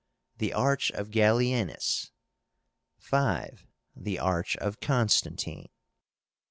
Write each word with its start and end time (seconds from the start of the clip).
The 0.39 0.51
ARCH 0.53 0.89
OF 0.93 1.11
GALLIÉNUS. 1.11 2.09
5. 2.97 3.67
The 3.95 4.17
ARCH 4.17 4.57
OF 4.57 4.79
CONSTANTINE. 4.79 5.67